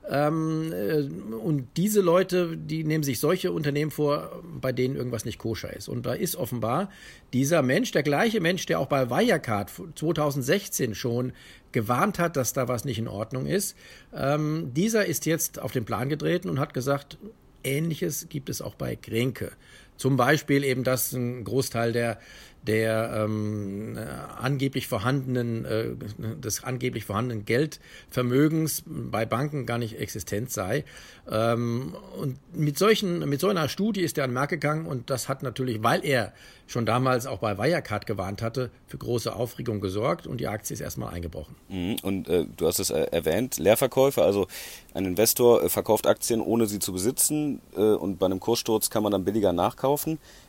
ähm, 0.10 0.74
äh, 0.74 1.02
und 1.36 1.68
diese 1.78 2.02
Leute, 2.02 2.58
die 2.58 2.84
nehmen 2.84 3.04
sich 3.04 3.20
solche 3.20 3.52
Unternehmen 3.52 3.92
vor, 3.92 4.42
bei 4.60 4.72
denen 4.72 4.96
irgendwas 4.96 5.24
nicht 5.24 5.38
koscher 5.38 5.76
ist. 5.76 5.88
Und 5.88 6.06
da 6.06 6.14
ist 6.14 6.36
offenbar 6.36 6.90
dieser 7.32 7.62
Mensch, 7.62 7.92
der 7.92 8.02
gleiche 8.02 8.42
Mensch, 8.42 8.66
der 8.66 8.80
auch 8.80 8.88
bei 8.88 9.10
Wirecard 9.10 9.72
2016 9.96 10.96
schon 10.96 11.34
gewarnt 11.72 12.20
hat, 12.20 12.36
dass 12.36 12.54
da 12.54 12.68
was 12.68 12.86
nicht 12.86 13.00
in 13.00 13.08
Ordnung 13.08 13.46
ist, 13.46 13.76
ähm, 14.14 14.72
dieser 14.74 15.06
ist 15.06 15.26
jetzt 15.26 15.60
auf 15.60 15.72
den 15.72 15.86
Plan 15.86 16.10
getreten 16.10 16.50
und 16.50 16.60
hat 16.60 16.74
gesagt, 16.74 17.18
Ähnliches 17.64 18.28
gibt 18.30 18.50
es 18.50 18.62
auch 18.62 18.76
bei 18.76 18.96
Grenke. 18.96 19.52
Zum 20.00 20.16
Beispiel 20.16 20.64
eben, 20.64 20.86
dass 20.86 21.12
ein 21.12 21.44
Großteil 21.44 21.92
der 21.92 22.20
der 22.64 23.24
ähm, 23.26 23.98
äh, 23.98 24.02
angeblich 24.42 24.88
vorhandenen, 24.88 25.66
äh, 25.66 25.96
des 26.38 26.64
angeblich 26.64 27.06
vorhandenen 27.06 27.46
Geldvermögens 27.46 28.84
bei 28.86 29.26
Banken 29.26 29.66
gar 29.66 29.78
nicht 29.78 29.98
existent 29.98 30.52
sei. 30.52 30.84
Ähm, 31.32 31.96
und 32.18 32.38
mit 32.54 32.78
solchen, 32.78 33.28
mit 33.30 33.40
so 33.40 33.48
einer 33.48 33.70
Studie 33.70 34.02
ist 34.02 34.18
er 34.18 34.26
an 34.26 34.32
den 34.32 34.34
Markt 34.36 34.52
gegangen 34.52 34.86
und 34.86 35.10
das 35.10 35.30
hat 35.30 35.42
natürlich, 35.42 35.84
weil 35.84 36.06
er 36.06 36.34
schon 36.68 36.86
damals 36.86 37.26
auch 37.26 37.40
bei 37.40 37.58
Wirecard 37.58 38.06
gewarnt 38.06 38.42
hatte, 38.42 38.70
für 38.88 38.98
große 38.98 39.34
Aufregung 39.34 39.80
gesorgt 39.80 40.28
und 40.28 40.40
die 40.40 40.48
Aktie 40.48 40.74
ist 40.74 40.82
erstmal 40.82 41.14
eingebrochen. 41.14 41.56
Mhm. 41.70 41.96
Und 42.04 42.28
äh, 42.28 42.46
du 42.58 42.68
hast 42.68 42.80
es 42.80 42.90
äh, 42.90 43.08
erwähnt, 43.12 43.58
Leerverkäufe, 43.58 44.22
also 44.22 44.48
ein 44.94 45.06
Investor 45.06 45.64
äh, 45.64 45.70
verkauft 45.70 46.06
Aktien, 46.06 46.42
ohne 46.42 46.68
sie 46.68 46.80
zu 46.80 46.94
besitzen 46.94 47.62
äh, 47.76 47.80
und 47.80 48.20
bei 48.20 48.26
einem 48.26 48.40
Kurssturz 48.40 48.90
kann 48.90 49.02
man 49.02 49.12
dann 49.12 49.24
billiger 49.24 49.54
nachkaufen. 49.54 49.89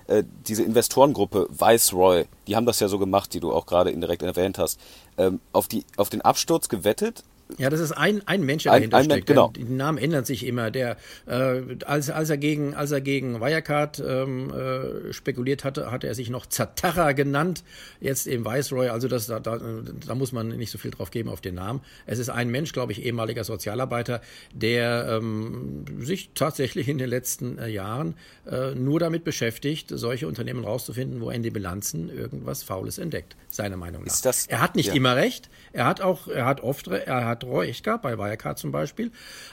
Äh, 0.06 0.24
diese 0.46 0.64
Investorengruppe 0.64 1.46
Viceroy, 1.50 2.24
die 2.46 2.56
haben 2.56 2.66
das 2.66 2.80
ja 2.80 2.88
so 2.88 2.98
gemacht, 2.98 3.32
die 3.32 3.40
du 3.40 3.52
auch 3.52 3.66
gerade 3.66 3.90
indirekt 3.90 4.22
erwähnt 4.22 4.58
hast, 4.58 4.80
ähm, 5.18 5.40
auf, 5.52 5.68
die, 5.68 5.84
auf 5.96 6.10
den 6.10 6.20
Absturz 6.20 6.68
gewettet 6.68 7.22
ja, 7.58 7.70
das 7.70 7.80
ist 7.80 7.92
ein, 7.92 8.22
ein 8.26 8.42
Mensch, 8.42 8.64
der 8.64 8.72
dahinter 8.72 8.96
ein, 8.98 9.04
steckt. 9.04 9.26
Genau. 9.26 9.52
Die 9.54 9.64
Namen 9.64 9.98
ändern 9.98 10.24
sich 10.24 10.46
immer. 10.46 10.70
Der, 10.70 10.96
äh, 11.26 11.62
als, 11.84 12.10
als, 12.10 12.30
er 12.30 12.36
gegen, 12.36 12.74
als 12.74 12.90
er 12.90 13.00
gegen 13.00 13.40
Wirecard 13.40 14.02
ähm, 14.06 14.52
äh, 14.52 15.12
spekuliert 15.12 15.64
hatte, 15.64 15.90
hatte 15.90 16.06
er 16.06 16.14
sich 16.14 16.30
noch 16.30 16.46
Zatarra 16.46 17.12
genannt, 17.12 17.64
jetzt 18.00 18.26
eben 18.26 18.44
Viceroy. 18.44 18.88
Also 18.88 19.08
das, 19.08 19.26
da, 19.26 19.40
da, 19.40 19.58
da 20.06 20.14
muss 20.14 20.32
man 20.32 20.48
nicht 20.48 20.70
so 20.70 20.78
viel 20.78 20.90
drauf 20.90 21.10
geben 21.10 21.28
auf 21.28 21.40
den 21.40 21.54
Namen. 21.54 21.80
Es 22.06 22.18
ist 22.18 22.30
ein 22.30 22.50
Mensch, 22.50 22.72
glaube 22.72 22.92
ich, 22.92 23.04
ehemaliger 23.04 23.44
Sozialarbeiter, 23.44 24.20
der 24.52 25.18
ähm, 25.20 25.84
sich 26.00 26.30
tatsächlich 26.34 26.88
in 26.88 26.98
den 26.98 27.08
letzten 27.08 27.58
äh, 27.58 27.68
Jahren 27.68 28.14
äh, 28.50 28.74
nur 28.74 29.00
damit 29.00 29.24
beschäftigt, 29.24 29.88
solche 29.90 30.26
Unternehmen 30.26 30.64
rauszufinden, 30.64 31.20
wo 31.20 31.30
er 31.30 31.36
in 31.36 31.42
den 31.42 31.52
Bilanzen 31.52 32.08
irgendwas 32.08 32.62
Faules 32.62 32.98
entdeckt, 32.98 33.36
seiner 33.48 33.76
Meinung 33.76 34.02
nach. 34.02 34.12
Ist 34.12 34.24
das, 34.24 34.46
er 34.46 34.60
hat 34.60 34.76
nicht 34.76 34.88
ja. 34.88 34.94
immer 34.94 35.16
recht. 35.16 35.48
Er 35.72 35.86
hat 35.86 36.00
auch, 36.00 36.28
er 36.28 36.46
hat 36.46 36.62
oft, 36.62 36.88
er 36.88 37.26
hat 37.26 37.39
gehabt, 37.40 38.02
bei 38.02 38.18
Wirecard 38.18 38.58
zum 38.58 38.72
Beispiel. 38.72 39.10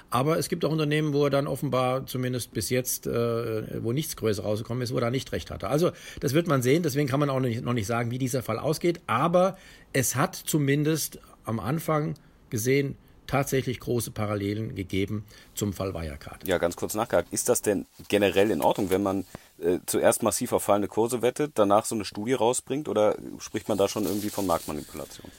Aber 0.10 0.38
es 0.38 0.50
gibt 0.50 0.66
auch 0.66 0.72
Unternehmen, 0.72 1.14
wo 1.14 1.26
er 1.26 1.30
dann 1.30 1.48
offenbar 1.48 2.06
zumindest 2.06 2.54
bis 2.54 2.70
jetzt, 2.70 3.08
äh, 3.08 3.84
wo 3.84 3.92
nichts 3.92 4.16
Größeres 4.16 4.46
rausgekommen 4.46 4.82
ist, 4.84 4.94
wo 4.94 5.00
er 5.00 5.12
nicht 5.12 5.32
recht 5.32 5.52
hatte. 5.52 5.70
Also 5.70 5.92
das 6.20 6.34
wird 6.34 6.48
man 6.48 6.62
sehen, 6.62 6.84
deswegen 6.84 7.08
kann 7.08 7.20
man 7.20 7.30
auch 7.30 7.40
nicht, 7.40 7.64
noch 7.64 7.74
nicht 7.74 7.88
sagen, 7.88 8.12
wie 8.12 8.18
dieser 8.18 8.44
Fall 8.44 8.60
ausgeht. 8.60 9.02
Aber 9.08 9.58
es 9.94 10.16
hat 10.16 10.36
zumindest 10.36 11.20
am 11.44 11.60
Anfang 11.60 12.16
gesehen 12.50 12.98
tatsächlich 13.28 13.80
große 13.80 14.12
Parallelen 14.12 14.74
gegeben 14.76 15.26
zum 15.54 15.74
Fall 15.74 15.94
Wirecard. 15.94 16.48
Ja, 16.48 16.58
ganz 16.58 16.76
kurz 16.76 16.96
nachgehakt. 16.96 17.32
Ist 17.32 17.50
das 17.50 17.62
denn 17.62 17.86
generell 18.08 18.52
in 18.52 18.62
Ordnung, 18.62 18.90
wenn 18.90 19.04
man 19.04 19.26
äh, 19.60 19.80
zuerst 19.86 20.24
massiv 20.24 20.54
auf 20.54 20.64
fallende 20.64 20.88
Kurse 20.88 21.22
wettet, 21.22 21.52
danach 21.56 21.86
so 21.86 21.96
eine 21.96 22.06
Studie 22.06 22.34
rausbringt 22.34 22.88
oder 22.88 23.18
spricht 23.40 23.68
man 23.68 23.78
da 23.78 23.88
schon 23.88 24.06
irgendwie 24.06 24.30
von 24.30 24.48
Marktmanipulation? 24.48 25.30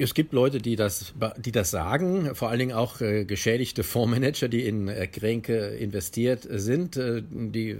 Es 0.00 0.14
gibt 0.14 0.32
Leute, 0.32 0.58
die 0.58 0.76
das, 0.76 1.12
die 1.38 1.50
das 1.50 1.72
sagen, 1.72 2.36
vor 2.36 2.50
allen 2.50 2.60
Dingen 2.60 2.72
auch 2.72 3.00
äh, 3.00 3.24
geschädigte 3.24 3.82
Fondsmanager, 3.82 4.46
die 4.46 4.64
in 4.64 4.86
äh, 4.86 5.08
Kränke 5.08 5.70
investiert 5.70 6.46
sind, 6.48 6.96
äh, 6.96 7.20
die 7.28 7.70
äh, 7.70 7.76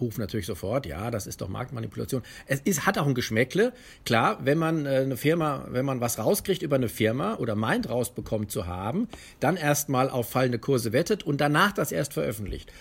rufen 0.00 0.22
natürlich 0.22 0.46
sofort, 0.46 0.86
ja, 0.86 1.10
das 1.10 1.26
ist 1.26 1.42
doch 1.42 1.48
Marktmanipulation. 1.48 2.22
Es 2.46 2.60
ist, 2.60 2.86
hat 2.86 2.96
auch 2.96 3.06
ein 3.06 3.14
Geschmäckle. 3.14 3.74
Klar, 4.06 4.38
wenn 4.42 4.56
man 4.56 4.86
äh, 4.86 5.00
eine 5.00 5.18
Firma, 5.18 5.66
wenn 5.70 5.84
man 5.84 6.00
was 6.00 6.18
rauskriegt 6.18 6.62
über 6.62 6.76
eine 6.76 6.88
Firma 6.88 7.34
oder 7.34 7.54
meint 7.54 7.90
rausbekommen 7.90 8.48
zu 8.48 8.66
haben, 8.66 9.06
dann 9.38 9.58
erstmal 9.58 10.08
auf 10.08 10.30
fallende 10.30 10.58
Kurse 10.58 10.94
wettet 10.94 11.22
und 11.22 11.42
danach 11.42 11.72
das 11.72 11.92
erst 11.92 12.14
veröffentlicht. 12.14 12.72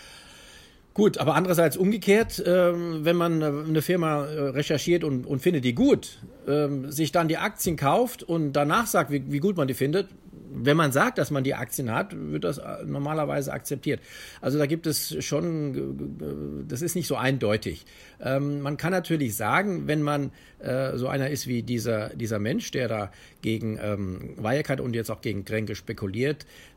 Gut, 0.93 1.17
aber 1.19 1.35
andererseits 1.35 1.77
umgekehrt, 1.77 2.39
äh, 2.39 2.73
wenn 3.05 3.15
man 3.15 3.41
eine 3.41 3.81
Firma 3.81 4.25
äh, 4.25 4.49
recherchiert 4.49 5.05
und, 5.05 5.25
und 5.25 5.39
findet 5.41 5.63
die 5.63 5.73
gut, 5.73 6.19
äh, 6.47 6.67
sich 6.89 7.13
dann 7.13 7.29
die 7.29 7.37
Aktien 7.37 7.77
kauft 7.77 8.23
und 8.23 8.53
danach 8.53 8.87
sagt, 8.87 9.09
wie, 9.09 9.23
wie 9.31 9.39
gut 9.39 9.55
man 9.55 9.69
die 9.69 9.73
findet, 9.73 10.09
wenn 10.53 10.77
man 10.77 10.91
sagt, 10.91 11.17
dass 11.17 11.31
man 11.31 11.43
die 11.43 11.55
Aktien 11.55 11.91
hat, 11.91 12.13
wird 12.13 12.43
das 12.43 12.57
äh, 12.57 12.83
normalerweise 12.85 13.53
akzeptiert. 13.53 14.01
Also 14.41 14.57
da 14.57 14.65
gibt 14.65 14.85
es 14.85 15.23
schon, 15.23 16.65
das 16.67 16.81
ist 16.81 16.95
nicht 16.95 17.07
so 17.07 17.15
eindeutig. 17.15 17.85
Ähm, 18.21 18.61
man 18.61 18.77
kann 18.77 18.91
natürlich 18.91 19.35
sagen, 19.35 19.87
wenn 19.87 20.01
man 20.01 20.31
äh, 20.59 20.97
so 20.97 21.07
einer 21.07 21.29
ist 21.29 21.47
wie 21.47 21.63
dieser, 21.63 22.09
dieser 22.09 22.39
Mensch, 22.39 22.71
der 22.71 22.87
da 22.87 23.11
gegen 23.41 23.79
ähm, 23.81 24.35
Wirecard 24.37 24.81
und 24.81 24.93
jetzt 24.93 25.09
auch 25.09 25.21
gegen 25.21 25.45
Kränke 25.45 25.75
spekuliert, 25.75 26.43
äh, 26.43 26.70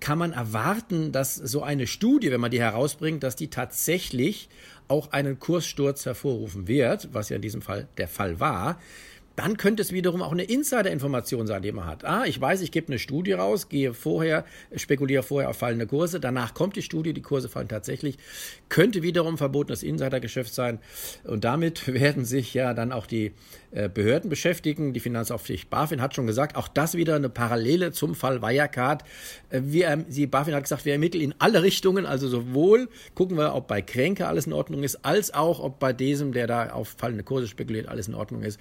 kann 0.00 0.18
man 0.18 0.32
erwarten, 0.32 1.12
dass 1.12 1.34
so 1.34 1.62
eine 1.62 1.86
Studie, 1.86 2.30
wenn 2.30 2.40
man 2.40 2.50
die 2.50 2.60
herausbringt, 2.60 3.22
dass 3.22 3.36
die 3.36 3.48
tatsächlich 3.48 4.48
auch 4.88 5.12
einen 5.12 5.38
Kurssturz 5.38 6.06
hervorrufen 6.06 6.68
wird, 6.68 7.08
was 7.12 7.28
ja 7.28 7.36
in 7.36 7.42
diesem 7.42 7.62
Fall 7.62 7.88
der 7.96 8.08
Fall 8.08 8.40
war 8.40 8.78
dann 9.38 9.56
könnte 9.56 9.82
es 9.82 9.92
wiederum 9.92 10.20
auch 10.20 10.32
eine 10.32 10.42
Insider-Information 10.42 11.46
sein, 11.46 11.62
die 11.62 11.70
man 11.70 11.86
hat. 11.86 12.04
Ah, 12.04 12.24
ich 12.26 12.40
weiß, 12.40 12.60
ich 12.60 12.72
gebe 12.72 12.88
eine 12.88 12.98
Studie 12.98 13.34
raus, 13.34 13.68
gehe 13.68 13.94
vorher, 13.94 14.44
spekuliere 14.74 15.22
vorher 15.22 15.48
auf 15.50 15.58
fallende 15.58 15.86
Kurse, 15.86 16.18
danach 16.18 16.54
kommt 16.54 16.74
die 16.74 16.82
Studie, 16.82 17.12
die 17.12 17.22
Kurse 17.22 17.48
fallen 17.48 17.68
tatsächlich, 17.68 18.18
könnte 18.68 19.02
wiederum 19.04 19.38
verbotenes 19.38 19.84
Insidergeschäft 19.84 20.52
sein. 20.52 20.80
Und 21.22 21.44
damit 21.44 21.86
werden 21.92 22.24
sich 22.24 22.52
ja 22.52 22.74
dann 22.74 22.90
auch 22.90 23.06
die 23.06 23.32
äh, 23.70 23.88
Behörden 23.88 24.30
beschäftigen. 24.30 24.92
Die 24.92 25.00
Finanzaufsicht 25.00 25.70
BaFin 25.70 26.00
hat 26.00 26.14
schon 26.14 26.26
gesagt, 26.26 26.56
auch 26.56 26.68
das 26.68 26.94
wieder 26.94 27.16
eine 27.16 27.28
Parallele 27.28 27.92
zum 27.92 28.14
Fall 28.14 28.42
Wirecard. 28.42 29.04
Äh, 29.50 29.60
wir, 29.64 29.96
die 30.08 30.26
BaFin 30.26 30.54
hat 30.54 30.64
gesagt, 30.64 30.84
wir 30.84 30.94
ermitteln 30.94 31.22
in 31.22 31.34
alle 31.38 31.62
Richtungen, 31.62 32.06
also 32.06 32.28
sowohl 32.28 32.88
gucken 33.14 33.36
wir, 33.36 33.54
ob 33.54 33.68
bei 33.68 33.82
Kränke 33.82 34.26
alles 34.26 34.46
in 34.46 34.52
Ordnung 34.52 34.82
ist, 34.82 35.04
als 35.04 35.34
auch, 35.34 35.60
ob 35.60 35.78
bei 35.78 35.92
diesem, 35.92 36.32
der 36.32 36.46
da 36.46 36.70
auf 36.70 36.96
fallende 36.96 37.24
Kurse 37.24 37.46
spekuliert, 37.46 37.88
alles 37.88 38.08
in 38.08 38.14
Ordnung 38.14 38.42
ist. 38.42 38.58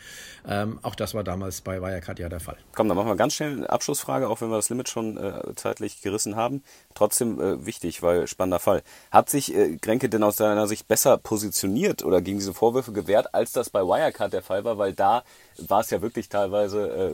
Ähm, 0.48 0.67
ähm, 0.68 0.80
auch 0.82 0.96
das 0.96 1.14
war 1.14 1.24
damals 1.24 1.62
bei 1.62 1.82
Wirecard 1.82 2.20
ja 2.20 2.30
der 2.30 2.40
Fall. 2.40 2.58
Komm, 2.76 2.88
dann 2.88 2.98
machen 2.98 3.10
wir 3.10 3.16
ganz 3.16 3.34
schnell 3.34 3.52
eine 3.52 3.70
Abschlussfrage, 3.70 4.30
auch 4.30 4.42
wenn 4.42 4.50
wir 4.50 4.56
das 4.56 4.70
Limit 4.70 4.90
schon 4.90 5.18
äh, 5.18 5.54
zeitlich 5.56 6.02
gerissen 6.02 6.36
haben. 6.36 6.64
Trotzdem 6.94 7.40
äh, 7.40 7.66
wichtig, 7.66 8.02
weil 8.02 8.28
spannender 8.28 8.60
Fall. 8.60 8.84
Hat 9.12 9.30
sich 9.30 9.56
äh, 9.56 9.78
Grenke 9.78 10.10
denn 10.10 10.24
aus 10.24 10.36
deiner 10.36 10.68
Sicht 10.68 10.88
besser 10.88 11.18
positioniert 11.18 12.04
oder 12.04 12.22
gegen 12.22 12.40
diese 12.40 12.54
Vorwürfe 12.54 12.92
gewehrt, 12.92 13.34
als 13.34 13.52
das 13.52 13.70
bei 13.70 13.82
Wirecard 13.82 14.34
der 14.34 14.44
Fall 14.44 14.64
war? 14.64 14.78
Weil 14.78 14.94
da 14.94 15.24
war 15.58 15.82
es 15.82 15.90
ja 15.90 16.02
wirklich 16.02 16.30
teilweise 16.30 16.88
äh, 16.88 17.14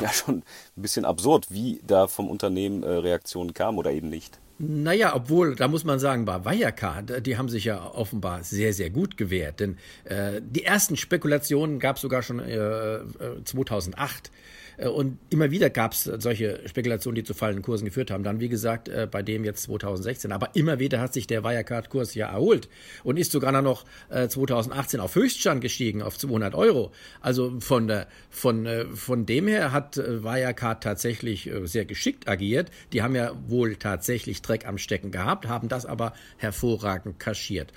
ja 0.02 0.12
schon 0.12 0.36
ein 0.36 0.82
bisschen 0.82 1.04
absurd, 1.04 1.46
wie 1.50 1.80
da 1.86 2.06
vom 2.06 2.28
Unternehmen 2.28 2.82
äh, 2.82 2.90
Reaktionen 2.90 3.54
kamen 3.54 3.78
oder 3.78 3.92
eben 3.92 4.08
nicht. 4.08 4.38
Naja, 4.62 5.14
obwohl, 5.16 5.54
da 5.54 5.68
muss 5.68 5.84
man 5.84 5.98
sagen, 5.98 6.26
bei 6.26 6.44
Wirecard, 6.44 7.26
die 7.26 7.38
haben 7.38 7.48
sich 7.48 7.64
ja 7.64 7.82
offenbar 7.82 8.44
sehr, 8.44 8.74
sehr 8.74 8.90
gut 8.90 9.16
gewehrt. 9.16 9.58
Denn 9.60 9.78
äh, 10.04 10.42
die 10.42 10.64
ersten 10.64 10.98
Spekulationen 10.98 11.78
gab 11.78 11.96
es 11.96 12.02
sogar 12.02 12.22
schon 12.22 12.40
äh, 12.40 12.98
2008. 13.42 14.30
Äh, 14.80 14.88
und 14.88 15.18
immer 15.30 15.50
wieder 15.50 15.70
gab 15.70 15.92
es 15.92 16.04
solche 16.04 16.60
Spekulationen, 16.66 17.16
die 17.16 17.24
zu 17.24 17.34
fallenden 17.34 17.62
Kursen 17.62 17.84
geführt 17.84 18.10
haben. 18.10 18.24
Dann, 18.24 18.40
wie 18.40 18.48
gesagt, 18.48 18.88
äh, 18.88 19.06
bei 19.10 19.22
dem 19.22 19.44
jetzt 19.44 19.62
2016. 19.62 20.32
Aber 20.32 20.54
immer 20.54 20.78
wieder 20.78 21.00
hat 21.00 21.12
sich 21.12 21.26
der 21.26 21.44
Wirecard-Kurs 21.44 22.14
ja 22.14 22.28
erholt 22.28 22.68
und 23.04 23.18
ist 23.18 23.32
sogar 23.32 23.50
noch 23.60 23.84
2018 24.10 25.00
äh, 25.00 25.02
auf 25.02 25.14
Höchststand 25.14 25.60
gestiegen, 25.60 26.02
auf 26.02 26.16
200 26.16 26.54
Euro. 26.54 26.92
Also 27.20 27.60
von, 27.60 27.90
von, 28.30 28.68
von 28.94 29.26
dem 29.26 29.48
her 29.48 29.72
hat 29.72 29.96
Wirecard 29.96 30.82
tatsächlich 30.82 31.50
sehr 31.64 31.84
geschickt 31.84 32.28
agiert. 32.28 32.70
Die 32.92 33.02
haben 33.02 33.14
ja 33.14 33.32
wohl 33.48 33.76
tatsächlich 33.76 34.42
Dreck 34.42 34.66
am 34.66 34.78
Stecken 34.78 35.10
gehabt, 35.10 35.48
haben 35.48 35.68
das 35.68 35.84
aber 35.84 36.14
hervorragend 36.38 37.18
kaschiert. 37.18 37.72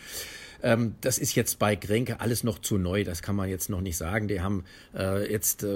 Ähm, 0.64 0.96
das 1.02 1.18
ist 1.18 1.36
jetzt 1.36 1.60
bei 1.60 1.76
Grenke 1.76 2.22
alles 2.22 2.44
noch 2.44 2.58
zu 2.58 2.78
neu, 2.78 3.04
das 3.04 3.22
kann 3.22 3.36
man 3.36 3.50
jetzt 3.50 3.70
noch 3.70 3.82
nicht 3.82 3.98
sagen. 3.98 4.30
Die 4.30 4.42
haben 4.42 4.64
äh, 4.98 5.30
jetzt 5.30 5.64
äh, 5.64 5.68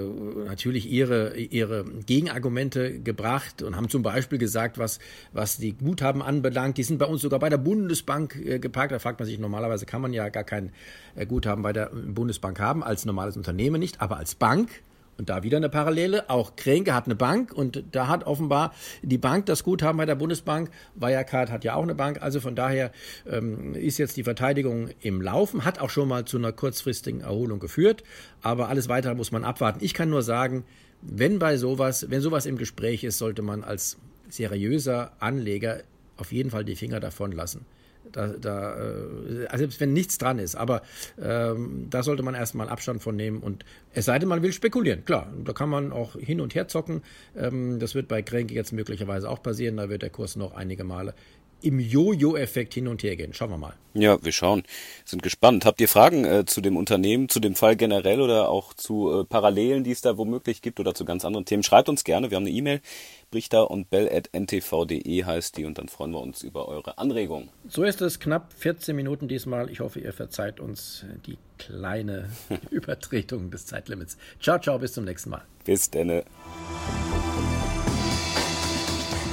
natürlich 0.45 0.89
ihre, 0.89 1.37
ihre 1.37 1.83
Gegenargumente 2.05 2.99
gebracht 2.99 3.61
und 3.61 3.75
haben 3.75 3.89
zum 3.89 4.01
Beispiel 4.01 4.37
gesagt, 4.37 4.77
was, 4.77 4.99
was 5.33 5.57
die 5.57 5.73
Guthaben 5.73 6.21
anbelangt, 6.21 6.77
die 6.77 6.83
sind 6.83 6.97
bei 6.97 7.05
uns 7.05 7.21
sogar 7.21 7.39
bei 7.39 7.49
der 7.49 7.57
Bundesbank 7.57 8.37
äh, 8.37 8.59
geparkt. 8.59 8.93
Da 8.93 8.99
fragt 8.99 9.19
man 9.19 9.27
sich, 9.27 9.37
normalerweise 9.37 9.85
kann 9.85 10.01
man 10.01 10.13
ja 10.13 10.29
gar 10.29 10.45
kein 10.45 10.71
äh, 11.15 11.25
Guthaben 11.25 11.63
bei 11.63 11.73
der 11.73 11.87
Bundesbank 11.87 12.59
haben, 12.59 12.81
als 12.81 13.05
normales 13.05 13.35
Unternehmen 13.35 13.79
nicht, 13.79 13.99
aber 13.99 14.17
als 14.17 14.35
Bank 14.35 14.69
und 15.17 15.29
da 15.29 15.43
wieder 15.43 15.57
eine 15.57 15.69
Parallele. 15.69 16.29
Auch 16.29 16.55
Kränke 16.55 16.93
hat 16.93 17.05
eine 17.05 17.15
Bank 17.15 17.53
und 17.53 17.83
da 17.91 18.07
hat 18.07 18.25
offenbar 18.25 18.73
die 19.01 19.17
Bank 19.17 19.45
das 19.47 19.63
Guthaben 19.63 19.97
bei 19.97 20.05
der 20.05 20.15
Bundesbank. 20.15 20.69
Wirecard 20.95 21.51
hat 21.51 21.63
ja 21.63 21.75
auch 21.75 21.83
eine 21.83 21.95
Bank. 21.95 22.21
Also 22.21 22.39
von 22.39 22.55
daher 22.55 22.91
ähm, 23.29 23.73
ist 23.73 23.97
jetzt 23.97 24.17
die 24.17 24.23
Verteidigung 24.23 24.89
im 25.01 25.21
Laufen, 25.21 25.65
hat 25.65 25.79
auch 25.79 25.89
schon 25.89 26.07
mal 26.07 26.25
zu 26.25 26.37
einer 26.37 26.51
kurzfristigen 26.51 27.21
Erholung 27.21 27.59
geführt. 27.59 28.03
Aber 28.41 28.69
alles 28.69 28.89
weitere 28.89 29.15
muss 29.15 29.31
man 29.31 29.43
abwarten. 29.43 29.79
Ich 29.81 29.93
kann 29.93 30.09
nur 30.09 30.23
sagen, 30.23 30.65
wenn 31.01 31.39
bei 31.39 31.57
sowas, 31.57 32.09
wenn 32.09 32.21
sowas 32.21 32.45
im 32.45 32.57
Gespräch 32.57 33.03
ist, 33.03 33.17
sollte 33.17 33.41
man 33.41 33.63
als 33.63 33.97
seriöser 34.29 35.13
Anleger 35.19 35.81
auf 36.17 36.31
jeden 36.31 36.49
Fall 36.49 36.65
die 36.65 36.75
Finger 36.75 36.99
davon 36.99 37.31
lassen. 37.31 37.65
Da, 38.11 38.27
da, 38.27 38.75
äh, 38.75 39.45
also 39.47 39.57
selbst 39.57 39.79
wenn 39.79 39.93
nichts 39.93 40.17
dran 40.17 40.39
ist, 40.39 40.55
aber 40.55 40.81
ähm, 41.21 41.87
da 41.89 42.03
sollte 42.03 42.23
man 42.23 42.35
erstmal 42.35 42.69
Abstand 42.69 43.01
von 43.01 43.15
nehmen 43.15 43.39
und 43.39 43.65
es 43.93 44.05
sei 44.05 44.19
denn, 44.19 44.29
man 44.29 44.43
will 44.43 44.53
spekulieren. 44.53 45.05
Klar, 45.05 45.31
da 45.43 45.53
kann 45.53 45.69
man 45.69 45.91
auch 45.91 46.15
hin 46.15 46.41
und 46.41 46.55
her 46.55 46.67
zocken. 46.67 47.01
Ähm, 47.35 47.79
das 47.79 47.95
wird 47.95 48.07
bei 48.07 48.21
Kränke 48.21 48.53
jetzt 48.53 48.71
möglicherweise 48.71 49.29
auch 49.29 49.41
passieren. 49.41 49.77
Da 49.77 49.89
wird 49.89 50.01
der 50.01 50.09
Kurs 50.09 50.35
noch 50.35 50.53
einige 50.55 50.83
Male 50.83 51.13
im 51.61 51.79
Jojo-Effekt 51.79 52.73
hin 52.73 52.87
und 52.87 53.01
her 53.03 53.15
gehen. 53.15 53.33
Schauen 53.33 53.49
wir 53.49 53.57
mal. 53.57 53.73
Ja, 53.93 54.23
wir 54.23 54.31
schauen. 54.31 54.63
Sind 55.05 55.23
gespannt. 55.23 55.65
Habt 55.65 55.81
ihr 55.81 55.87
Fragen 55.87 56.23
äh, 56.23 56.45
zu 56.45 56.61
dem 56.61 56.77
Unternehmen, 56.77 57.29
zu 57.29 57.39
dem 57.39 57.55
Fall 57.55 57.75
generell 57.75 58.21
oder 58.21 58.49
auch 58.49 58.73
zu 58.73 59.21
äh, 59.21 59.25
Parallelen, 59.25 59.83
die 59.83 59.91
es 59.91 60.01
da 60.01 60.17
womöglich 60.17 60.61
gibt 60.61 60.79
oder 60.79 60.93
zu 60.93 61.03
ganz 61.03 61.25
anderen 61.25 61.45
Themen? 61.45 61.63
Schreibt 61.63 61.89
uns 61.89 62.03
gerne. 62.03 62.29
Wir 62.29 62.35
haben 62.35 62.43
eine 62.45 62.53
E-Mail. 62.53 62.81
Brichter 63.29 63.69
und 63.69 63.89
bell.ntv.de 63.89 65.23
heißt 65.23 65.57
die 65.57 65.65
und 65.65 65.77
dann 65.77 65.89
freuen 65.89 66.11
wir 66.11 66.21
uns 66.21 66.43
über 66.43 66.67
eure 66.67 66.97
Anregungen. 66.97 67.49
So 67.67 67.83
ist 67.83 68.01
es. 68.01 68.19
Knapp 68.19 68.53
14 68.53 68.95
Minuten 68.95 69.27
diesmal. 69.27 69.69
Ich 69.69 69.81
hoffe, 69.81 69.99
ihr 69.99 70.13
verzeiht 70.13 70.59
uns 70.59 71.05
die 71.25 71.37
kleine 71.57 72.29
Übertretung 72.69 73.51
des 73.51 73.65
Zeitlimits. 73.65 74.17
Ciao, 74.41 74.59
ciao. 74.59 74.79
Bis 74.79 74.93
zum 74.93 75.05
nächsten 75.05 75.29
Mal. 75.31 75.43
Bis 75.65 75.89
denne. 75.89 76.23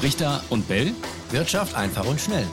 Brichter 0.01 0.43
und 0.51 0.67
Bell 0.69 0.93
Wirtschaft 1.35 1.75
einfach 1.77 2.07
und 2.07 2.21
schnell. 2.21 2.47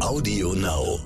Audio 0.00 0.54
Now. 0.54 1.00